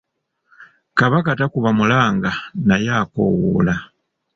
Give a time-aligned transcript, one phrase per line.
[0.97, 2.31] Kabaka takuba mulanga
[2.67, 3.75] naye akoowoola.